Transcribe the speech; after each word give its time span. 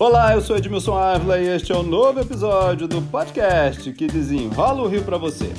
Olá, 0.00 0.32
eu 0.32 0.40
sou 0.40 0.56
Edmilson 0.56 0.96
Ávila 0.96 1.40
e 1.40 1.48
este 1.48 1.72
é 1.72 1.74
o 1.74 1.80
um 1.80 1.82
novo 1.82 2.20
episódio 2.20 2.86
do 2.86 3.02
podcast 3.02 3.92
que 3.92 4.06
desenrola 4.06 4.82
o 4.82 4.86
Rio 4.86 5.02
para 5.02 5.18
você. 5.18 5.52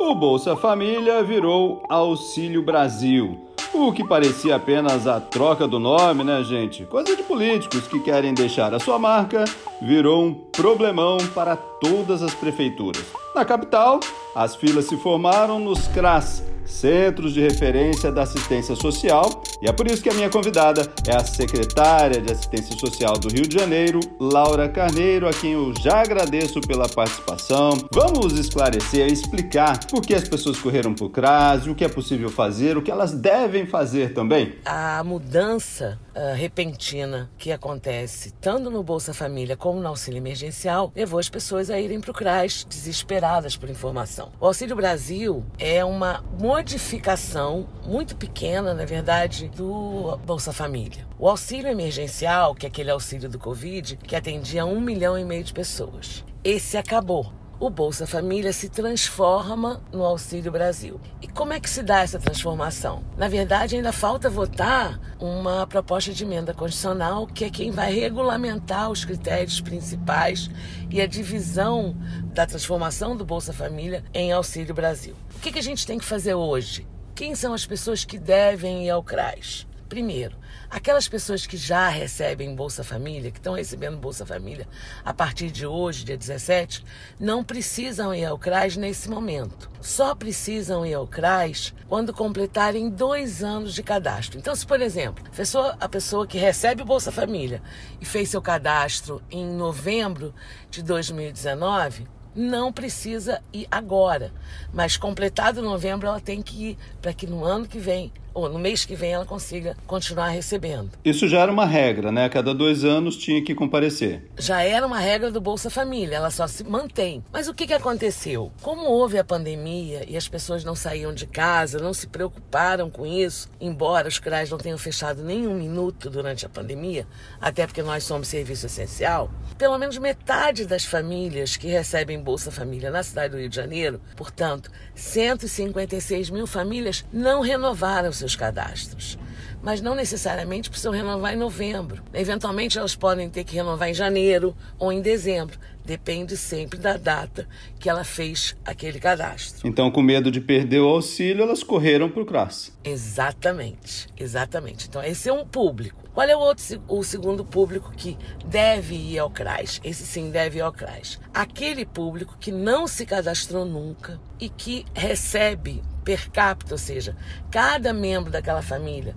O 0.00 0.14
Bolsa 0.16 0.56
Família 0.56 1.22
virou 1.22 1.80
Auxílio 1.88 2.60
Brasil. 2.60 3.38
O 3.72 3.92
que 3.92 4.02
parecia 4.02 4.56
apenas 4.56 5.06
a 5.06 5.20
troca 5.20 5.68
do 5.68 5.78
nome, 5.78 6.24
né, 6.24 6.42
gente? 6.42 6.84
Coisa 6.84 7.14
de 7.14 7.22
políticos 7.22 7.86
que 7.86 8.00
querem 8.00 8.32
deixar 8.32 8.72
a 8.74 8.80
sua 8.80 8.98
marca, 8.98 9.44
virou 9.80 10.24
um 10.24 10.34
problemão 10.34 11.18
para 11.34 11.56
todas 11.56 12.22
as 12.22 12.34
prefeituras. 12.34 13.04
Na 13.34 13.44
capital, 13.44 14.00
as 14.34 14.56
filas 14.56 14.86
se 14.86 14.96
formaram 14.96 15.60
nos 15.60 15.86
CRAS, 15.88 16.42
Centros 16.64 17.32
de 17.32 17.40
Referência 17.40 18.10
da 18.10 18.22
Assistência 18.22 18.74
Social, 18.74 19.42
e 19.60 19.68
é 19.68 19.72
por 19.72 19.86
isso 19.86 20.02
que 20.02 20.08
a 20.08 20.14
minha 20.14 20.30
convidada 20.30 20.88
é 21.06 21.16
a 21.16 21.24
secretária 21.24 22.20
de 22.20 22.32
Assistência 22.32 22.76
Social 22.78 23.18
do 23.18 23.28
Rio 23.28 23.46
de 23.46 23.58
Janeiro, 23.58 23.98
Laura 24.20 24.68
Carneiro, 24.68 25.28
a 25.28 25.32
quem 25.32 25.52
eu 25.52 25.74
já 25.82 26.00
agradeço 26.00 26.60
pela 26.60 26.88
participação. 26.88 27.70
Vamos 27.92 28.38
esclarecer, 28.38 29.10
explicar 29.10 29.84
por 29.86 30.02
que 30.02 30.14
as 30.14 30.28
pessoas 30.28 30.58
correram 30.58 30.94
para 30.94 31.04
o 31.04 31.10
CRAS, 31.10 31.66
o 31.66 31.74
que 31.74 31.84
é 31.84 31.88
possível 31.88 32.30
fazer, 32.30 32.76
o 32.76 32.82
que 32.82 32.90
elas 32.90 33.12
devem 33.12 33.66
fazer 33.66 34.14
também. 34.14 34.54
A 34.64 35.02
mudança 35.02 35.98
uh, 36.14 36.34
repentina 36.36 37.28
que 37.36 37.50
acontece 37.50 38.32
tanto 38.40 38.70
no 38.70 38.82
Bolsa 38.82 39.12
Família 39.12 39.56
como 39.56 39.80
no 39.80 39.88
auxílio 39.88 40.18
emergencial 40.18 40.92
levou 40.94 41.18
as 41.18 41.28
pessoas 41.28 41.68
a 41.68 41.80
irem 41.80 42.00
para 42.00 42.10
o 42.10 42.14
CRAS 42.14 42.64
desesperadas 42.68 43.56
por 43.56 43.68
informação. 43.68 44.30
O 44.40 44.46
Auxílio 44.46 44.76
Brasil 44.76 45.44
é 45.58 45.84
uma 45.84 46.24
modificação 46.40 47.66
muito 47.84 48.16
pequena, 48.16 48.74
na 48.74 48.84
verdade, 48.84 49.47
do 49.48 50.16
Bolsa 50.24 50.52
Família. 50.52 51.06
O 51.18 51.28
auxílio 51.28 51.70
emergencial, 51.70 52.54
que 52.54 52.66
é 52.66 52.68
aquele 52.68 52.90
auxílio 52.90 53.28
do 53.28 53.38
Covid, 53.38 53.96
que 53.96 54.14
atendia 54.14 54.64
um 54.64 54.80
milhão 54.80 55.18
e 55.18 55.24
meio 55.24 55.44
de 55.44 55.52
pessoas, 55.52 56.24
esse 56.44 56.76
acabou 56.76 57.32
o 57.60 57.68
Bolsa 57.68 58.06
Família 58.06 58.52
se 58.52 58.68
transforma 58.68 59.82
no 59.92 60.04
Auxílio 60.04 60.52
Brasil. 60.52 61.00
E 61.20 61.26
como 61.26 61.52
é 61.52 61.58
que 61.58 61.68
se 61.68 61.82
dá 61.82 62.02
essa 62.02 62.18
transformação? 62.18 63.02
Na 63.16 63.26
verdade, 63.26 63.74
ainda 63.74 63.92
falta 63.92 64.30
votar 64.30 65.00
uma 65.18 65.66
proposta 65.66 66.12
de 66.12 66.22
emenda 66.22 66.54
constitucional, 66.54 67.26
que 67.26 67.44
é 67.44 67.50
quem 67.50 67.72
vai 67.72 67.92
regulamentar 67.92 68.90
os 68.90 69.04
critérios 69.04 69.60
principais 69.60 70.48
e 70.88 71.00
a 71.00 71.06
divisão 71.06 71.96
da 72.32 72.46
transformação 72.46 73.16
do 73.16 73.24
Bolsa 73.24 73.52
Família 73.52 74.04
em 74.14 74.30
Auxílio 74.30 74.74
Brasil. 74.74 75.16
O 75.36 75.40
que, 75.40 75.50
que 75.50 75.58
a 75.58 75.62
gente 75.62 75.84
tem 75.84 75.98
que 75.98 76.04
fazer 76.04 76.34
hoje? 76.34 76.86
Quem 77.18 77.34
são 77.34 77.52
as 77.52 77.66
pessoas 77.66 78.04
que 78.04 78.16
devem 78.16 78.86
ir 78.86 78.90
ao 78.90 79.02
CRAS? 79.02 79.66
Primeiro, 79.88 80.36
aquelas 80.70 81.08
pessoas 81.08 81.48
que 81.48 81.56
já 81.56 81.88
recebem 81.88 82.54
Bolsa 82.54 82.84
Família, 82.84 83.32
que 83.32 83.40
estão 83.40 83.54
recebendo 83.54 83.96
Bolsa 83.96 84.24
Família 84.24 84.68
a 85.04 85.12
partir 85.12 85.50
de 85.50 85.66
hoje, 85.66 86.04
dia 86.04 86.16
17, 86.16 86.84
não 87.18 87.42
precisam 87.42 88.14
ir 88.14 88.24
ao 88.24 88.38
CRAS 88.38 88.76
nesse 88.76 89.10
momento. 89.10 89.68
Só 89.80 90.14
precisam 90.14 90.86
ir 90.86 90.94
ao 90.94 91.08
CRAS 91.08 91.74
quando 91.88 92.14
completarem 92.14 92.88
dois 92.88 93.42
anos 93.42 93.74
de 93.74 93.82
cadastro. 93.82 94.38
Então, 94.38 94.54
se, 94.54 94.64
por 94.64 94.80
exemplo, 94.80 95.24
a 95.26 95.34
pessoa, 95.34 95.76
a 95.80 95.88
pessoa 95.88 96.24
que 96.24 96.38
recebe 96.38 96.84
Bolsa 96.84 97.10
Família 97.10 97.60
e 98.00 98.04
fez 98.04 98.28
seu 98.28 98.40
cadastro 98.40 99.20
em 99.28 99.44
novembro 99.44 100.32
de 100.70 100.84
2019, 100.84 102.06
não 102.34 102.72
precisa 102.72 103.42
ir 103.52 103.66
agora, 103.70 104.32
mas 104.72 104.96
completado 104.96 105.62
novembro 105.62 106.06
ela 106.06 106.20
tem 106.20 106.42
que 106.42 106.70
ir 106.70 106.78
para 107.00 107.12
que 107.12 107.26
no 107.26 107.44
ano 107.44 107.66
que 107.66 107.78
vem 107.78 108.12
ou 108.38 108.48
no 108.48 108.58
mês 108.58 108.84
que 108.84 108.94
vem 108.94 109.12
ela 109.12 109.26
consiga 109.26 109.76
continuar 109.86 110.28
recebendo. 110.28 110.90
Isso 111.04 111.26
já 111.28 111.40
era 111.40 111.50
uma 111.50 111.66
regra, 111.66 112.12
né? 112.12 112.26
A 112.26 112.30
cada 112.30 112.54
dois 112.54 112.84
anos 112.84 113.16
tinha 113.16 113.42
que 113.42 113.54
comparecer. 113.54 114.22
Já 114.38 114.62
era 114.62 114.86
uma 114.86 114.98
regra 114.98 115.30
do 115.30 115.40
Bolsa 115.40 115.68
Família, 115.68 116.16
ela 116.16 116.30
só 116.30 116.46
se 116.46 116.62
mantém. 116.64 117.24
Mas 117.32 117.48
o 117.48 117.54
que, 117.54 117.66
que 117.66 117.74
aconteceu? 117.74 118.52
Como 118.62 118.82
houve 118.82 119.18
a 119.18 119.24
pandemia 119.24 120.04
e 120.08 120.16
as 120.16 120.28
pessoas 120.28 120.64
não 120.64 120.74
saíam 120.74 121.12
de 121.12 121.26
casa, 121.26 121.78
não 121.78 121.92
se 121.92 122.06
preocuparam 122.06 122.90
com 122.90 123.04
isso, 123.04 123.48
embora 123.60 124.08
os 124.08 124.18
CRAs 124.18 124.50
não 124.50 124.58
tenham 124.58 124.78
fechado 124.78 125.22
nem 125.22 125.46
um 125.46 125.54
minuto 125.54 126.08
durante 126.08 126.46
a 126.46 126.48
pandemia, 126.48 127.06
até 127.40 127.66
porque 127.66 127.82
nós 127.82 128.04
somos 128.04 128.28
serviço 128.28 128.66
essencial, 128.66 129.30
pelo 129.56 129.78
menos 129.78 129.98
metade 129.98 130.64
das 130.64 130.84
famílias 130.84 131.56
que 131.56 131.66
recebem 131.66 132.20
Bolsa 132.20 132.50
Família 132.50 132.90
na 132.90 133.02
cidade 133.02 133.32
do 133.32 133.38
Rio 133.38 133.48
de 133.48 133.56
Janeiro, 133.56 134.00
portanto, 134.16 134.70
156 134.94 136.30
mil 136.30 136.46
famílias 136.46 137.04
não 137.12 137.40
renovaram 137.40 138.12
seus 138.12 138.27
seus 138.28 138.36
cadastros. 138.36 139.18
Mas 139.62 139.80
não 139.80 139.94
necessariamente 139.94 140.68
precisam 140.68 140.92
renovar 140.92 141.32
em 141.32 141.36
novembro. 141.36 142.02
Eventualmente 142.12 142.78
elas 142.78 142.94
podem 142.94 143.28
ter 143.28 143.42
que 143.42 143.56
renovar 143.56 143.88
em 143.88 143.94
janeiro 143.94 144.54
ou 144.78 144.92
em 144.92 145.00
dezembro. 145.00 145.58
Depende 145.88 146.36
sempre 146.36 146.78
da 146.78 146.98
data 146.98 147.48
que 147.80 147.88
ela 147.88 148.04
fez 148.04 148.54
aquele 148.62 149.00
cadastro. 149.00 149.66
Então, 149.66 149.90
com 149.90 150.02
medo 150.02 150.30
de 150.30 150.38
perder 150.38 150.80
o 150.80 150.88
auxílio, 150.88 151.42
elas 151.42 151.62
correram 151.62 152.10
para 152.10 152.22
o 152.22 152.26
CRAS. 152.26 152.76
Exatamente, 152.84 154.06
exatamente. 154.14 154.86
Então, 154.86 155.02
esse 155.02 155.30
é 155.30 155.32
um 155.32 155.46
público. 155.46 156.04
Qual 156.12 156.28
é 156.28 156.36
o, 156.36 156.40
outro, 156.40 156.82
o 156.86 157.02
segundo 157.02 157.42
público 157.42 157.90
que 157.96 158.18
deve 158.44 158.94
ir 158.96 159.18
ao 159.18 159.30
CRAS? 159.30 159.80
Esse 159.82 160.04
sim 160.04 160.30
deve 160.30 160.58
ir 160.58 160.60
ao 160.60 160.74
CRAS. 160.74 161.18
Aquele 161.32 161.86
público 161.86 162.36
que 162.38 162.52
não 162.52 162.86
se 162.86 163.06
cadastrou 163.06 163.64
nunca 163.64 164.20
e 164.38 164.50
que 164.50 164.84
recebe 164.92 165.82
per 166.04 166.30
capita, 166.30 166.74
ou 166.74 166.78
seja, 166.78 167.16
cada 167.50 167.94
membro 167.94 168.30
daquela 168.30 168.60
família 168.60 169.16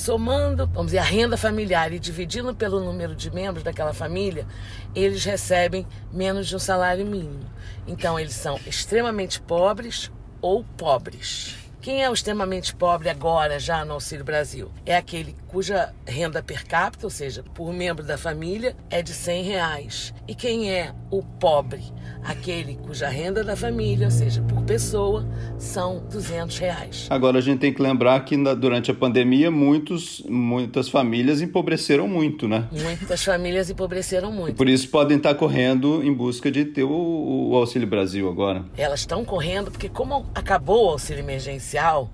somando, 0.00 0.66
vamos 0.66 0.86
dizer, 0.86 0.98
a 0.98 1.04
renda 1.04 1.36
familiar 1.36 1.92
e 1.92 1.98
dividindo 1.98 2.54
pelo 2.54 2.80
número 2.80 3.14
de 3.14 3.30
membros 3.30 3.62
daquela 3.62 3.92
família, 3.92 4.46
eles 4.94 5.24
recebem 5.24 5.86
menos 6.12 6.48
de 6.48 6.56
um 6.56 6.58
salário 6.58 7.06
mínimo. 7.06 7.44
Então, 7.86 8.18
eles 8.18 8.34
são 8.34 8.58
extremamente 8.66 9.40
pobres 9.40 10.10
ou 10.40 10.64
pobres. 10.76 11.56
Quem 11.80 12.02
é 12.02 12.10
o 12.10 12.12
extremamente 12.12 12.74
pobre 12.74 13.08
agora, 13.08 13.58
já 13.58 13.84
no 13.84 13.94
Auxílio 13.94 14.24
Brasil? 14.24 14.70
É 14.84 14.96
aquele 14.96 15.34
cuja 15.50 15.92
renda 16.06 16.42
per 16.42 16.64
capita, 16.64 17.06
ou 17.06 17.10
seja, 17.10 17.42
por 17.54 17.72
membro 17.72 18.04
da 18.04 18.16
família, 18.16 18.76
é 18.88 19.02
de 19.02 19.12
100 19.12 19.42
reais. 19.42 20.14
E 20.28 20.34
quem 20.34 20.70
é 20.70 20.94
o 21.10 21.22
pobre? 21.22 21.82
Aquele 22.22 22.76
cuja 22.76 23.08
renda 23.08 23.42
da 23.42 23.56
família, 23.56 24.06
ou 24.06 24.10
seja, 24.10 24.42
por 24.42 24.62
pessoa, 24.62 25.26
são 25.58 26.04
200 26.10 26.58
reais. 26.58 27.06
Agora 27.10 27.38
a 27.38 27.40
gente 27.40 27.58
tem 27.58 27.72
que 27.72 27.82
lembrar 27.82 28.24
que 28.24 28.36
na, 28.36 28.54
durante 28.54 28.90
a 28.90 28.94
pandemia 28.94 29.50
muitos, 29.50 30.22
muitas 30.28 30.88
famílias 30.88 31.40
empobreceram 31.40 32.06
muito, 32.06 32.46
né? 32.46 32.68
Muitas 32.70 33.24
famílias 33.24 33.70
empobreceram 33.70 34.30
muito. 34.30 34.56
Por 34.56 34.68
isso 34.68 34.88
podem 34.88 35.16
estar 35.16 35.34
correndo 35.34 36.02
em 36.04 36.12
busca 36.12 36.50
de 36.50 36.64
ter 36.64 36.84
o, 36.84 37.50
o 37.50 37.56
Auxílio 37.56 37.88
Brasil 37.88 38.28
agora. 38.28 38.64
Elas 38.76 39.00
estão 39.00 39.24
correndo 39.24 39.70
porque 39.70 39.88
como 39.88 40.26
acabou 40.34 40.86
o 40.86 40.90
auxílio 40.90 41.20
emergencial, 41.20 42.10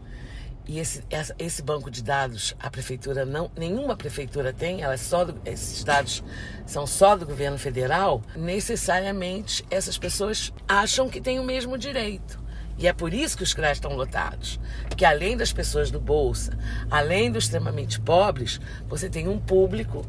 e 0.67 0.79
esse, 0.79 1.03
esse 1.39 1.63
banco 1.63 1.91
de 1.91 2.03
dados 2.03 2.55
a 2.59 2.69
prefeitura 2.69 3.25
não, 3.25 3.51
nenhuma 3.57 3.97
prefeitura 3.97 4.53
tem, 4.53 4.83
ela 4.83 4.95
é 4.95 4.99
só 4.99 5.25
do, 5.25 5.41
esses 5.45 5.85
dados 5.85 6.25
são 6.67 6.87
só 6.87 7.17
do 7.17 7.25
governo 7.25 7.59
federal, 7.59 8.21
necessariamente 8.35 9.65
essas 9.71 9.97
pessoas 9.97 10.53
acham 10.67 11.09
que 11.09 11.21
têm 11.21 11.39
o 11.39 11.45
mesmo 11.45 11.79
direito. 11.79 12.45
E 12.79 12.87
é 12.87 12.93
por 12.93 13.15
isso 13.15 13.39
que 13.39 13.43
os 13.43 13.55
CRAs 13.55 13.79
estão 13.79 13.95
lotados. 13.95 14.61
Que 14.97 15.05
além 15.05 15.35
das 15.35 15.51
pessoas 15.51 15.91
do 15.91 15.99
Bolsa, 15.99 16.59
além 16.91 17.33
dos 17.33 17.45
extremamente 17.45 17.99
pobres, 17.99 18.61
você 18.87 19.09
tem 19.09 19.29
um 19.29 19.39
público 19.39 20.05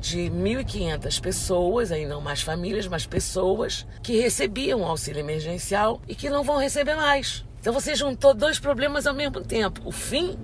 de 0.00 0.30
1.500 0.30 1.20
pessoas, 1.20 1.90
aí 1.90 2.04
não 2.04 2.20
mais 2.20 2.42
famílias, 2.42 2.86
mas 2.86 3.06
pessoas 3.06 3.86
que 4.02 4.20
recebiam 4.20 4.84
auxílio 4.84 5.20
emergencial 5.20 6.00
e 6.06 6.14
que 6.14 6.28
não 6.28 6.44
vão 6.44 6.58
receber 6.58 6.94
mais. 6.94 7.44
Então 7.60 7.74
você 7.74 7.94
juntou 7.94 8.32
dois 8.32 8.58
problemas 8.58 9.06
ao 9.06 9.14
mesmo 9.14 9.40
tempo: 9.40 9.82
o 9.84 9.92
fim 9.92 10.36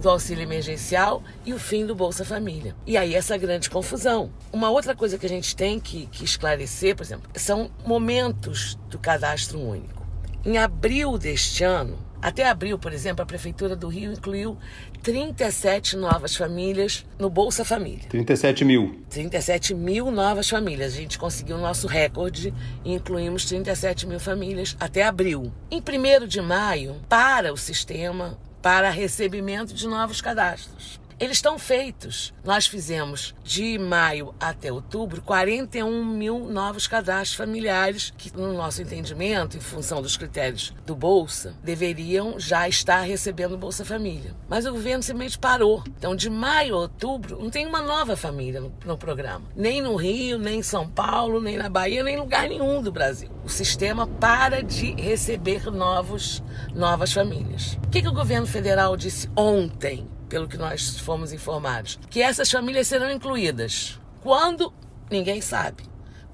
do 0.00 0.08
auxílio 0.08 0.42
emergencial 0.42 1.22
e 1.44 1.52
o 1.52 1.58
fim 1.58 1.84
do 1.84 1.94
Bolsa 1.94 2.24
Família. 2.24 2.74
E 2.86 2.96
aí 2.96 3.14
essa 3.14 3.36
grande 3.36 3.68
confusão. 3.68 4.30
Uma 4.52 4.70
outra 4.70 4.94
coisa 4.94 5.18
que 5.18 5.26
a 5.26 5.28
gente 5.28 5.54
tem 5.54 5.80
que, 5.80 6.06
que 6.06 6.24
esclarecer, 6.24 6.94
por 6.96 7.02
exemplo, 7.02 7.30
são 7.34 7.70
momentos 7.84 8.78
do 8.88 8.98
cadastro 8.98 9.60
único. 9.60 10.06
Em 10.44 10.58
abril 10.58 11.18
deste 11.18 11.64
ano, 11.64 11.98
até 12.22 12.48
abril, 12.48 12.78
por 12.78 12.92
exemplo, 12.92 13.22
a 13.22 13.26
Prefeitura 13.26 13.74
do 13.74 13.88
Rio 13.88 14.12
incluiu 14.12 14.56
37 15.02 15.96
novas 15.96 16.36
famílias 16.36 17.06
no 17.18 17.30
Bolsa 17.30 17.64
Família. 17.64 18.08
37 18.08 18.64
mil. 18.64 19.00
37 19.08 19.74
mil 19.74 20.10
novas 20.10 20.48
famílias. 20.48 20.92
A 20.92 20.96
gente 20.96 21.18
conseguiu 21.18 21.56
o 21.56 21.60
nosso 21.60 21.86
recorde 21.86 22.52
e 22.84 22.92
incluímos 22.92 23.44
37 23.46 24.06
mil 24.06 24.20
famílias 24.20 24.76
até 24.78 25.02
abril. 25.02 25.50
Em 25.70 25.80
1 25.80 26.26
de 26.26 26.42
maio, 26.42 26.96
para 27.08 27.52
o 27.52 27.56
sistema 27.56 28.38
para 28.62 28.90
recebimento 28.90 29.72
de 29.72 29.86
novos 29.88 30.20
cadastros. 30.20 30.99
Eles 31.20 31.36
estão 31.36 31.58
feitos. 31.58 32.32
Nós 32.42 32.66
fizemos 32.66 33.34
de 33.44 33.78
maio 33.78 34.34
até 34.40 34.72
outubro 34.72 35.20
41 35.20 36.02
mil 36.02 36.46
novos 36.46 36.86
cadastros 36.86 37.34
familiares 37.34 38.10
que, 38.16 38.34
no 38.34 38.54
nosso 38.54 38.80
entendimento, 38.80 39.54
em 39.54 39.60
função 39.60 40.00
dos 40.00 40.16
critérios 40.16 40.74
do 40.86 40.96
Bolsa, 40.96 41.54
deveriam 41.62 42.40
já 42.40 42.66
estar 42.66 43.02
recebendo 43.02 43.58
Bolsa 43.58 43.84
Família. 43.84 44.34
Mas 44.48 44.64
o 44.64 44.72
governo 44.72 45.02
simplesmente 45.02 45.38
parou. 45.38 45.84
Então, 45.86 46.16
de 46.16 46.30
maio 46.30 46.74
a 46.74 46.78
outubro, 46.78 47.38
não 47.38 47.50
tem 47.50 47.66
uma 47.66 47.82
nova 47.82 48.16
família 48.16 48.58
no, 48.58 48.72
no 48.86 48.96
programa. 48.96 49.44
Nem 49.54 49.82
no 49.82 49.96
Rio, 49.96 50.38
nem 50.38 50.60
em 50.60 50.62
São 50.62 50.88
Paulo, 50.88 51.38
nem 51.38 51.58
na 51.58 51.68
Bahia, 51.68 52.02
nem 52.02 52.14
em 52.14 52.18
lugar 52.18 52.48
nenhum 52.48 52.80
do 52.80 52.90
Brasil. 52.90 53.28
O 53.44 53.48
sistema 53.50 54.06
para 54.06 54.62
de 54.62 54.94
receber 54.94 55.70
novos, 55.70 56.42
novas 56.74 57.12
famílias. 57.12 57.78
O 57.84 57.90
que, 57.90 58.00
que 58.00 58.08
o 58.08 58.14
governo 58.14 58.46
federal 58.46 58.96
disse 58.96 59.28
ontem? 59.36 60.08
Pelo 60.30 60.48
que 60.48 60.56
nós 60.56 60.98
fomos 61.00 61.32
informados, 61.32 61.98
que 62.08 62.22
essas 62.22 62.50
famílias 62.50 62.86
serão 62.86 63.10
incluídas. 63.10 64.00
Quando? 64.22 64.72
Ninguém 65.10 65.40
sabe. 65.40 65.82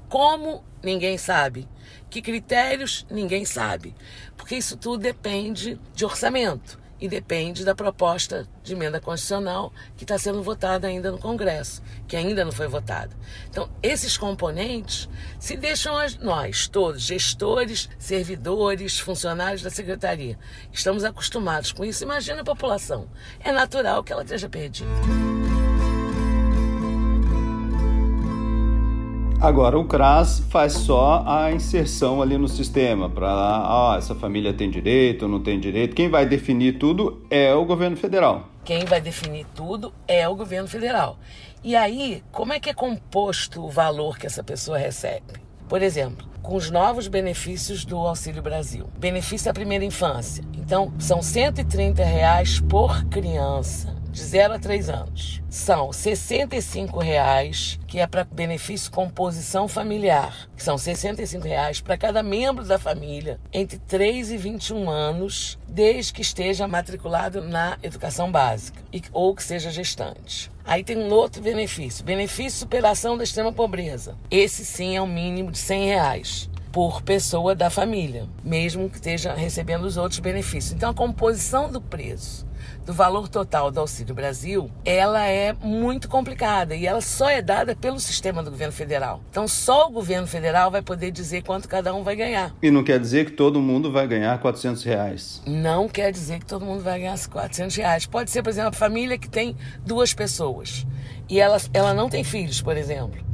Como? 0.08 0.62
Ninguém 0.82 1.16
sabe. 1.16 1.66
Que 2.10 2.20
critérios? 2.20 3.06
Ninguém 3.10 3.44
sabe. 3.46 3.94
Porque 4.36 4.54
isso 4.54 4.76
tudo 4.76 4.98
depende 4.98 5.80
de 5.94 6.04
orçamento 6.04 6.78
e 7.00 7.08
depende 7.08 7.64
da 7.64 7.74
proposta 7.74 8.46
de 8.62 8.72
emenda 8.72 9.00
constitucional 9.00 9.72
que 9.96 10.04
está 10.04 10.18
sendo 10.18 10.42
votada 10.42 10.86
ainda 10.86 11.10
no 11.10 11.18
Congresso, 11.18 11.82
que 12.08 12.16
ainda 12.16 12.44
não 12.44 12.52
foi 12.52 12.68
votada. 12.68 13.14
Então, 13.48 13.68
esses 13.82 14.16
componentes 14.16 15.08
se 15.38 15.56
deixam 15.56 15.96
nós, 16.20 16.68
todos, 16.68 17.02
gestores, 17.02 17.88
servidores, 17.98 18.98
funcionários 18.98 19.62
da 19.62 19.70
Secretaria, 19.70 20.38
estamos 20.72 21.04
acostumados 21.04 21.72
com 21.72 21.84
isso. 21.84 22.04
Imagina 22.04 22.40
a 22.40 22.44
população. 22.44 23.08
É 23.40 23.52
natural 23.52 24.02
que 24.02 24.12
ela 24.12 24.22
esteja 24.22 24.48
perdida. 24.48 25.35
Agora, 29.40 29.78
o 29.78 29.84
CRAS 29.84 30.40
faz 30.48 30.72
só 30.72 31.22
a 31.26 31.52
inserção 31.52 32.22
ali 32.22 32.38
no 32.38 32.48
sistema, 32.48 33.08
para 33.10 33.28
ah, 33.28 33.94
essa 33.98 34.14
família 34.14 34.52
tem 34.52 34.70
direito, 34.70 35.28
não 35.28 35.42
tem 35.42 35.60
direito. 35.60 35.94
Quem 35.94 36.08
vai 36.08 36.24
definir 36.24 36.78
tudo 36.78 37.22
é 37.28 37.54
o 37.54 37.64
governo 37.66 37.98
federal. 37.98 38.48
Quem 38.64 38.86
vai 38.86 39.00
definir 39.00 39.46
tudo 39.54 39.92
é 40.08 40.26
o 40.26 40.34
governo 40.34 40.66
federal. 40.66 41.18
E 41.62 41.76
aí, 41.76 42.24
como 42.32 42.54
é 42.54 42.58
que 42.58 42.70
é 42.70 42.74
composto 42.74 43.62
o 43.62 43.68
valor 43.68 44.18
que 44.18 44.26
essa 44.26 44.42
pessoa 44.42 44.78
recebe? 44.78 45.34
Por 45.68 45.82
exemplo, 45.82 46.26
com 46.42 46.56
os 46.56 46.70
novos 46.70 47.06
benefícios 47.06 47.84
do 47.84 47.98
Auxílio 47.98 48.42
Brasil. 48.42 48.88
Benefício 48.98 49.46
da 49.46 49.52
primeira 49.52 49.84
infância. 49.84 50.42
Então, 50.56 50.92
são 50.98 51.20
130 51.20 52.02
reais 52.02 52.58
por 52.58 53.04
criança 53.04 53.95
de 54.16 54.24
0 54.24 54.54
a 54.54 54.58
3 54.58 54.88
anos. 54.88 55.42
São 55.50 55.92
65 55.92 56.98
reais, 56.98 57.78
que 57.86 58.00
é 58.00 58.06
para 58.06 58.24
benefício 58.24 58.90
composição 58.90 59.68
familiar, 59.68 60.48
são 60.56 60.78
65 60.78 61.46
reais 61.46 61.82
para 61.82 61.98
cada 61.98 62.22
membro 62.22 62.64
da 62.64 62.78
família 62.78 63.38
entre 63.52 63.78
3 63.78 64.30
e 64.30 64.36
21 64.38 64.88
anos, 64.88 65.58
desde 65.68 66.14
que 66.14 66.22
esteja 66.22 66.66
matriculado 66.66 67.42
na 67.42 67.76
educação 67.82 68.32
básica 68.32 68.82
e, 68.90 69.02
ou 69.12 69.34
que 69.34 69.42
seja 69.42 69.70
gestante. 69.70 70.50
Aí 70.64 70.82
tem 70.82 70.96
um 70.96 71.12
outro 71.12 71.42
benefício, 71.42 72.02
benefício 72.02 72.60
superação 72.60 73.18
da 73.18 73.24
extrema 73.24 73.52
pobreza. 73.52 74.16
Esse 74.30 74.64
sim 74.64 74.96
é 74.96 75.02
o 75.02 75.06
mínimo 75.06 75.50
de 75.50 75.58
100 75.58 75.86
reais 75.86 76.50
por 76.76 77.00
pessoa 77.00 77.54
da 77.54 77.70
família, 77.70 78.28
mesmo 78.44 78.90
que 78.90 78.96
esteja 78.96 79.32
recebendo 79.32 79.84
os 79.84 79.96
outros 79.96 80.20
benefícios. 80.20 80.74
Então 80.74 80.90
a 80.90 80.94
composição 80.94 81.72
do 81.72 81.80
preço 81.80 82.46
do 82.84 82.92
valor 82.92 83.28
total 83.28 83.70
do 83.70 83.80
Auxílio 83.80 84.14
Brasil, 84.14 84.70
ela 84.84 85.26
é 85.26 85.54
muito 85.54 86.06
complicada 86.06 86.74
e 86.74 86.86
ela 86.86 87.00
só 87.00 87.30
é 87.30 87.40
dada 87.40 87.74
pelo 87.74 87.98
sistema 87.98 88.42
do 88.42 88.50
governo 88.50 88.74
federal. 88.74 89.22
Então 89.30 89.48
só 89.48 89.88
o 89.88 89.90
governo 89.90 90.26
federal 90.26 90.70
vai 90.70 90.82
poder 90.82 91.10
dizer 91.10 91.42
quanto 91.42 91.66
cada 91.66 91.94
um 91.94 92.02
vai 92.02 92.14
ganhar. 92.14 92.54
E 92.62 92.70
não 92.70 92.84
quer 92.84 93.00
dizer 93.00 93.24
que 93.24 93.32
todo 93.32 93.58
mundo 93.58 93.90
vai 93.90 94.06
ganhar 94.06 94.38
400 94.38 94.84
reais. 94.84 95.42
Não 95.46 95.88
quer 95.88 96.12
dizer 96.12 96.40
que 96.40 96.46
todo 96.46 96.62
mundo 96.62 96.82
vai 96.82 96.98
ganhar 96.98 97.18
400 97.26 97.74
reais. 97.74 98.04
Pode 98.04 98.30
ser, 98.30 98.42
por 98.42 98.50
exemplo, 98.50 98.68
a 98.68 98.72
família 98.72 99.16
que 99.16 99.30
tem 99.30 99.56
duas 99.82 100.12
pessoas 100.12 100.86
e 101.26 101.40
ela, 101.40 101.56
ela 101.72 101.94
não 101.94 102.10
tem 102.10 102.22
filhos, 102.22 102.60
por 102.60 102.76
exemplo 102.76 103.24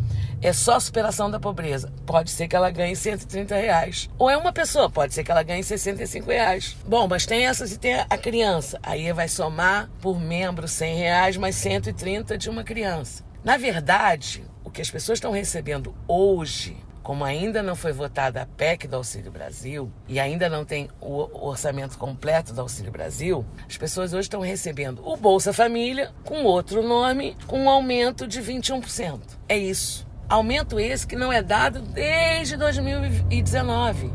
é 0.43 0.53
só 0.53 0.79
superação 0.81 1.31
da 1.31 1.39
pobreza. 1.39 1.93
Pode 2.05 2.31
ser 2.31 2.49
que 2.49 2.57
ela 2.57 2.71
ganhe 2.71 2.97
130 2.97 3.55
reais. 3.55 4.11
Ou 4.19 4.29
é 4.29 4.37
uma 4.37 4.53
pessoa, 4.53 4.91
pode 4.91 5.15
ser 5.15 5.23
que 5.23 5.31
ela 5.31 5.43
ganhe 5.43 5.63
65 5.63 6.31
reais. 6.31 6.77
Bom, 6.87 7.07
mas 7.07 7.25
tem 7.25 7.47
essas 7.47 7.73
e 7.73 7.79
tem 7.79 7.95
a 7.95 8.19
criança. 8.19 8.79
Aí 8.83 9.13
vai 9.13 9.29
somar 9.29 9.89
por 10.01 10.21
membro 10.21 10.67
100 10.67 10.97
reais 10.97 11.37
mais 11.37 11.55
130 11.57 12.37
de 12.37 12.51
uma 12.51 12.65
criança. 12.65 13.25
Na 13.45 13.57
verdade, 13.57 14.45
o 14.65 14.71
que 14.71 14.83
as 14.83 14.91
pessoas 14.91 15.17
estão 15.17 15.31
recebendo 15.31 15.95
hoje 16.07 16.77
como 17.03 17.25
ainda 17.25 17.63
não 17.63 17.75
foi 17.75 17.93
votada 17.93 18.43
a 18.43 18.47
PEC 18.47 18.87
do 18.87 18.97
Auxílio 18.97 19.33
Brasil 19.33 19.91
e 20.09 20.21
ainda 20.21 20.49
não 20.49 20.65
tem 20.65 20.89
o 21.01 21.47
orçamento 21.47 21.99
completo 21.99 22.53
do 22.55 22.61
Auxílio 22.61 22.93
Brasil, 22.93 23.45
as 23.69 23.77
pessoas 23.77 24.13
hoje 24.13 24.27
estão 24.27 24.41
recebendo 24.41 25.03
o 25.05 25.17
Bolsa 25.17 25.53
Família 25.53 26.13
com 26.25 26.45
outro 26.45 26.83
nome, 26.83 27.37
com 27.47 27.65
um 27.65 27.69
aumento 27.69 28.27
de 28.27 28.41
21%. 28.41 29.21
É 29.49 29.59
isso. 29.59 30.07
Aumento 30.29 30.81
esse 30.81 31.07
que 31.07 31.17
não 31.17 31.33
é 31.33 31.43
dado 31.43 31.81
desde 31.81 32.57
2019. 32.57 34.13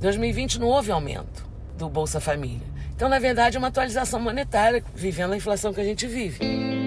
2020 0.00 0.60
não 0.60 0.68
houve 0.68 0.92
aumento 0.92 1.46
do 1.76 1.88
Bolsa 1.88 2.20
Família. 2.20 2.66
Então, 2.94 3.08
na 3.08 3.18
verdade, 3.18 3.56
é 3.56 3.58
uma 3.58 3.68
atualização 3.68 4.20
monetária, 4.20 4.84
vivendo 4.94 5.32
a 5.32 5.36
inflação 5.36 5.72
que 5.72 5.80
a 5.80 5.84
gente 5.84 6.06
vive. 6.06 6.77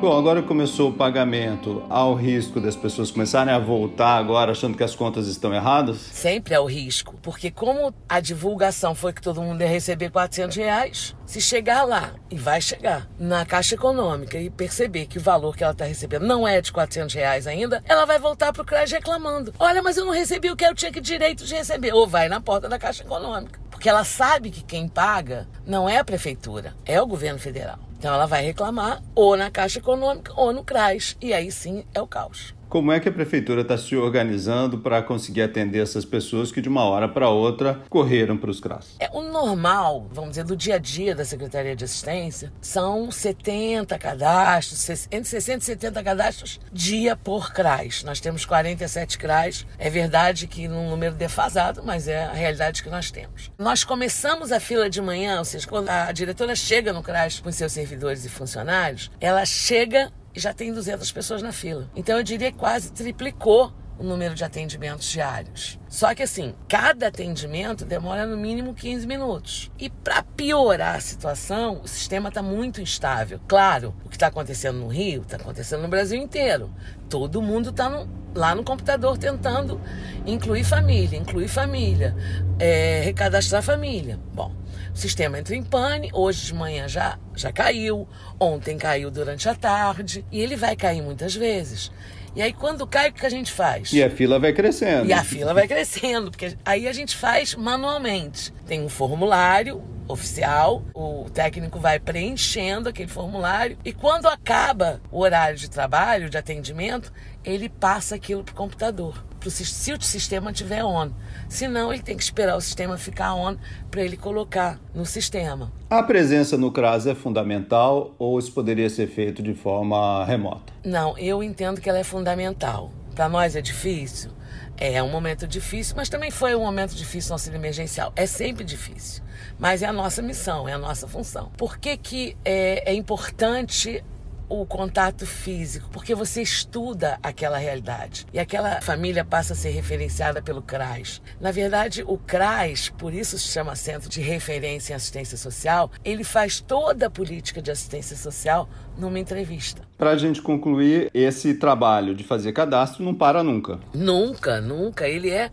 Bom, 0.00 0.16
agora 0.16 0.42
começou 0.42 0.88
o 0.88 0.92
pagamento, 0.94 1.84
há 1.90 2.06
o 2.06 2.14
risco 2.14 2.58
das 2.58 2.74
pessoas 2.74 3.10
começarem 3.10 3.52
a 3.52 3.58
voltar 3.58 4.16
agora 4.16 4.52
achando 4.52 4.74
que 4.74 4.82
as 4.82 4.94
contas 4.94 5.26
estão 5.26 5.52
erradas? 5.52 5.98
Sempre 5.98 6.54
há 6.54 6.60
o 6.62 6.64
risco, 6.64 7.18
porque 7.20 7.50
como 7.50 7.92
a 8.08 8.18
divulgação 8.18 8.94
foi 8.94 9.12
que 9.12 9.20
todo 9.20 9.42
mundo 9.42 9.60
ia 9.60 9.68
receber 9.68 10.08
400 10.08 10.56
reais, 10.56 11.14
se 11.26 11.38
chegar 11.38 11.84
lá, 11.84 12.14
e 12.30 12.34
vai 12.34 12.62
chegar, 12.62 13.10
na 13.18 13.44
Caixa 13.44 13.74
Econômica 13.74 14.38
e 14.38 14.48
perceber 14.48 15.04
que 15.04 15.18
o 15.18 15.20
valor 15.20 15.54
que 15.54 15.62
ela 15.62 15.74
está 15.74 15.84
recebendo 15.84 16.26
não 16.26 16.48
é 16.48 16.62
de 16.62 16.72
400 16.72 17.14
reais 17.14 17.46
ainda, 17.46 17.84
ela 17.84 18.06
vai 18.06 18.18
voltar 18.18 18.54
para 18.54 18.62
o 18.62 18.64
CRAS 18.64 18.90
reclamando. 18.90 19.52
Olha, 19.58 19.82
mas 19.82 19.98
eu 19.98 20.06
não 20.06 20.14
recebi 20.14 20.50
o 20.50 20.56
que 20.56 20.64
eu 20.64 20.74
tinha 20.74 20.90
que 20.90 21.02
direito 21.02 21.44
de 21.44 21.54
receber. 21.54 21.92
Ou 21.92 22.06
vai 22.08 22.26
na 22.26 22.40
porta 22.40 22.70
da 22.70 22.78
Caixa 22.78 23.02
Econômica. 23.02 23.60
Porque 23.70 23.86
ela 23.86 24.04
sabe 24.04 24.50
que 24.50 24.62
quem 24.62 24.88
paga 24.88 25.46
não 25.66 25.86
é 25.86 25.98
a 25.98 26.04
prefeitura, 26.04 26.74
é 26.86 27.00
o 27.02 27.06
governo 27.06 27.38
federal. 27.38 27.89
Então 28.00 28.14
ela 28.14 28.24
vai 28.24 28.42
reclamar 28.42 29.02
ou 29.14 29.36
na 29.36 29.50
Caixa 29.50 29.78
Econômica 29.78 30.32
ou 30.34 30.54
no 30.54 30.64
CRAS. 30.64 31.18
E 31.20 31.34
aí 31.34 31.52
sim 31.52 31.84
é 31.92 32.00
o 32.00 32.06
caos. 32.06 32.54
Como 32.70 32.92
é 32.92 33.00
que 33.00 33.08
a 33.08 33.12
prefeitura 33.12 33.62
está 33.62 33.76
se 33.76 33.96
organizando 33.96 34.78
para 34.78 35.02
conseguir 35.02 35.42
atender 35.42 35.82
essas 35.82 36.04
pessoas 36.04 36.52
que 36.52 36.60
de 36.60 36.68
uma 36.68 36.84
hora 36.84 37.08
para 37.08 37.28
outra 37.28 37.80
correram 37.90 38.38
para 38.38 38.48
os 38.48 38.60
CRAS? 38.60 38.94
É 39.00 39.10
o 39.12 39.22
normal, 39.22 40.06
vamos 40.12 40.30
dizer, 40.30 40.44
do 40.44 40.56
dia 40.56 40.76
a 40.76 40.78
dia 40.78 41.12
da 41.12 41.24
Secretaria 41.24 41.74
de 41.74 41.84
Assistência, 41.84 42.52
são 42.60 43.10
70 43.10 43.98
cadastros, 43.98 45.08
entre 45.10 45.28
60 45.28 45.58
e 45.58 45.66
70 45.66 46.02
cadastros 46.04 46.60
dia 46.72 47.16
por 47.16 47.52
CRAS. 47.52 48.04
Nós 48.04 48.20
temos 48.20 48.44
47 48.44 49.18
CRAS. 49.18 49.66
É 49.76 49.90
verdade 49.90 50.46
que 50.46 50.68
num 50.68 50.90
número 50.90 51.16
defasado, 51.16 51.82
mas 51.84 52.06
é 52.06 52.22
a 52.22 52.32
realidade 52.32 52.84
que 52.84 52.88
nós 52.88 53.10
temos. 53.10 53.50
Nós 53.58 53.82
começamos 53.82 54.52
a 54.52 54.60
fila 54.60 54.88
de 54.88 55.02
manhã, 55.02 55.40
ou 55.40 55.44
seja, 55.44 55.66
quando 55.66 55.88
a 55.88 56.12
diretora 56.12 56.54
chega 56.54 56.92
no 56.92 57.02
CRAS 57.02 57.40
com 57.40 57.50
seus 57.50 57.72
servidores 57.72 58.24
e 58.24 58.28
funcionários, 58.28 59.10
ela 59.20 59.44
chega 59.44 60.12
e 60.34 60.40
já 60.40 60.52
tem 60.52 60.72
200 60.72 61.10
pessoas 61.12 61.42
na 61.42 61.52
fila. 61.52 61.90
Então 61.94 62.16
eu 62.16 62.22
diria 62.22 62.52
que 62.52 62.58
quase 62.58 62.92
triplicou 62.92 63.72
o 64.00 64.02
número 64.02 64.34
de 64.34 64.42
atendimentos 64.42 65.06
diários. 65.10 65.78
Só 65.86 66.14
que 66.14 66.22
assim, 66.22 66.54
cada 66.66 67.08
atendimento 67.08 67.84
demora 67.84 68.26
no 68.26 68.36
mínimo 68.36 68.72
15 68.72 69.06
minutos. 69.06 69.70
E 69.78 69.90
para 69.90 70.22
piorar 70.22 70.96
a 70.96 71.00
situação, 71.00 71.82
o 71.84 71.88
sistema 71.88 72.30
está 72.30 72.42
muito 72.42 72.80
instável. 72.80 73.38
Claro, 73.46 73.94
o 74.02 74.08
que 74.08 74.16
está 74.16 74.28
acontecendo 74.28 74.78
no 74.78 74.88
Rio 74.88 75.20
está 75.20 75.36
acontecendo 75.36 75.82
no 75.82 75.88
Brasil 75.88 76.18
inteiro. 76.18 76.72
Todo 77.10 77.42
mundo 77.42 77.68
está 77.68 78.06
lá 78.34 78.54
no 78.54 78.64
computador 78.64 79.18
tentando 79.18 79.78
incluir 80.24 80.64
família, 80.64 81.18
incluir 81.18 81.48
família, 81.48 82.16
é, 82.58 83.02
recadastrar 83.04 83.62
família. 83.62 84.18
Bom, 84.32 84.52
o 84.92 84.96
sistema 84.96 85.38
entra 85.38 85.54
em 85.54 85.62
pane, 85.62 86.10
hoje 86.12 86.46
de 86.46 86.54
manhã 86.54 86.88
já, 86.88 87.18
já 87.34 87.52
caiu, 87.52 88.08
ontem 88.38 88.76
caiu 88.76 89.10
durante 89.10 89.48
a 89.48 89.54
tarde 89.54 90.24
e 90.30 90.40
ele 90.40 90.56
vai 90.56 90.76
cair 90.76 91.02
muitas 91.02 91.34
vezes. 91.34 91.90
E 92.34 92.40
aí, 92.40 92.52
quando 92.52 92.86
cai, 92.86 93.10
o 93.10 93.12
que 93.12 93.26
a 93.26 93.30
gente 93.30 93.50
faz? 93.50 93.92
E 93.92 94.02
a 94.02 94.08
fila 94.08 94.38
vai 94.38 94.52
crescendo. 94.52 95.06
E 95.06 95.12
a 95.12 95.24
fila 95.24 95.52
vai 95.52 95.66
crescendo, 95.66 96.30
porque 96.30 96.56
aí 96.64 96.86
a 96.86 96.92
gente 96.92 97.16
faz 97.16 97.56
manualmente. 97.56 98.52
Tem 98.68 98.80
um 98.80 98.88
formulário 98.88 99.82
oficial, 100.06 100.84
o 100.94 101.28
técnico 101.30 101.78
vai 101.78 101.98
preenchendo 101.98 102.88
aquele 102.88 103.08
formulário 103.08 103.78
e 103.84 103.92
quando 103.92 104.26
acaba 104.26 105.00
o 105.10 105.20
horário 105.20 105.56
de 105.56 105.70
trabalho, 105.70 106.28
de 106.28 106.36
atendimento, 106.36 107.12
ele 107.44 107.68
passa 107.68 108.16
aquilo 108.16 108.42
para 108.42 108.52
o 108.52 108.56
computador, 108.56 109.24
pro, 109.40 109.50
se 109.50 109.92
o 109.92 110.00
sistema 110.00 110.52
tiver 110.52 110.84
on. 110.84 111.10
Senão, 111.48 111.92
ele 111.92 112.02
tem 112.02 112.16
que 112.16 112.22
esperar 112.22 112.56
o 112.56 112.60
sistema 112.60 112.96
ficar 112.96 113.34
on 113.34 113.56
para 113.90 114.02
ele 114.02 114.16
colocar 114.16 114.78
no 114.94 115.04
sistema. 115.04 115.72
A 115.88 116.02
presença 116.02 116.56
no 116.56 116.70
CRAS 116.70 117.06
é 117.06 117.14
fundamental 117.14 118.14
ou 118.18 118.38
isso 118.38 118.52
poderia 118.52 118.88
ser 118.88 119.08
feito 119.08 119.42
de 119.42 119.54
forma 119.54 120.24
remota? 120.24 120.72
Não, 120.84 121.18
eu 121.18 121.42
entendo 121.42 121.80
que 121.80 121.88
ela 121.88 121.98
é 121.98 122.04
fundamental. 122.04 122.92
Para 123.14 123.28
nós 123.28 123.56
é 123.56 123.60
difícil? 123.60 124.30
É 124.76 125.02
um 125.02 125.10
momento 125.10 125.46
difícil, 125.46 125.94
mas 125.96 126.08
também 126.08 126.30
foi 126.30 126.54
um 126.54 126.60
momento 126.60 126.94
difícil 126.94 127.30
no 127.30 127.34
auxílio 127.34 127.58
emergencial. 127.58 128.12
É 128.16 128.24
sempre 128.24 128.64
difícil, 128.64 129.22
mas 129.58 129.82
é 129.82 129.86
a 129.86 129.92
nossa 129.92 130.22
missão, 130.22 130.66
é 130.66 130.72
a 130.72 130.78
nossa 130.78 131.06
função. 131.06 131.50
Por 131.56 131.76
que, 131.78 131.96
que 131.96 132.36
é, 132.44 132.90
é 132.90 132.94
importante 132.94 134.02
o 134.50 134.66
contato 134.66 135.24
físico, 135.24 135.88
porque 135.92 136.12
você 136.12 136.42
estuda 136.42 137.18
aquela 137.22 137.56
realidade 137.56 138.26
e 138.32 138.38
aquela 138.38 138.80
família 138.80 139.24
passa 139.24 139.52
a 139.52 139.56
ser 139.56 139.70
referenciada 139.70 140.42
pelo 140.42 140.60
CRAS. 140.60 141.22
Na 141.40 141.52
verdade, 141.52 142.02
o 142.04 142.18
CRAS, 142.18 142.88
por 142.88 143.14
isso 143.14 143.38
se 143.38 143.46
chama 143.46 143.76
Centro 143.76 144.10
de 144.10 144.20
Referência 144.20 144.92
em 144.92 144.96
Assistência 144.96 145.38
Social, 145.38 145.90
ele 146.04 146.24
faz 146.24 146.60
toda 146.60 147.06
a 147.06 147.10
política 147.10 147.62
de 147.62 147.70
assistência 147.70 148.16
social 148.16 148.68
numa 148.98 149.20
entrevista. 149.20 149.82
Para 149.96 150.10
a 150.10 150.16
gente 150.16 150.42
concluir, 150.42 151.10
esse 151.14 151.54
trabalho 151.54 152.14
de 152.14 152.24
fazer 152.24 152.52
cadastro 152.52 153.04
não 153.04 153.14
para 153.14 153.44
nunca. 153.44 153.78
Nunca, 153.94 154.60
nunca. 154.60 155.08
Ele 155.08 155.30
é 155.30 155.50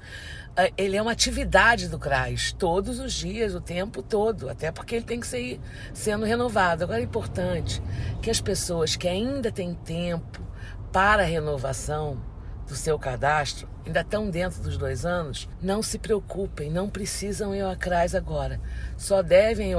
ele 0.76 0.96
é 0.96 1.02
uma 1.02 1.12
atividade 1.12 1.88
do 1.88 2.00
CRAS 2.00 2.52
todos 2.52 3.00
os 3.00 3.14
dias, 3.14 3.54
o 3.54 3.62
tempo 3.62 4.02
todo, 4.02 4.50
até 4.50 4.72
porque 4.72 4.96
ele 4.96 5.06
tem 5.06 5.20
que 5.20 5.28
ser 5.28 5.60
sendo 5.94 6.26
renovado. 6.26 6.84
Agora 6.84 7.00
é 7.00 7.04
importante 7.04 7.82
que 8.22 8.30
as 8.30 8.42
pessoas 8.42 8.96
que 8.96 9.08
ainda 9.08 9.52
têm 9.52 9.76
tempo 9.76 10.42
para 10.92 11.24
a 11.24 11.26
renovação 11.26 12.20
do 12.68 12.76
seu 12.76 13.00
cadastro, 13.00 13.68
ainda 13.86 14.02
estão 14.02 14.30
dentro 14.30 14.62
dos 14.62 14.78
dois 14.78 15.06
anos, 15.06 15.48
não 15.62 15.82
se 15.82 15.98
preocupem, 15.98 16.70
não 16.70 16.90
precisam 16.90 17.56
ir 17.56 17.62
ao 17.62 17.76
CRAS 17.76 18.14
agora. 18.14 18.60
Só 18.98 19.22
devem 19.22 19.74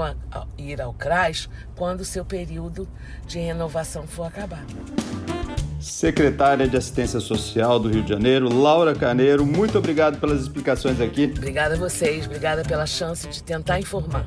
ir 0.56 0.80
ao 0.80 0.94
CRAS 0.94 1.48
quando 1.76 2.00
o 2.00 2.04
seu 2.04 2.24
período 2.24 2.88
de 3.26 3.38
renovação 3.38 4.06
for 4.06 4.24
acabar 4.24 4.64
secretária 5.80 6.68
de 6.68 6.76
Assistência 6.76 7.20
Social 7.20 7.78
do 7.78 7.88
Rio 7.88 8.02
de 8.02 8.08
Janeiro, 8.08 8.52
Laura 8.52 8.94
Caneiro. 8.94 9.46
Muito 9.46 9.78
obrigado 9.78 10.18
pelas 10.18 10.42
explicações 10.42 11.00
aqui. 11.00 11.32
Obrigada 11.36 11.74
a 11.74 11.78
vocês, 11.78 12.26
obrigada 12.26 12.62
pela 12.62 12.86
chance 12.86 13.28
de 13.28 13.42
tentar 13.42 13.78
informar. 13.78 14.26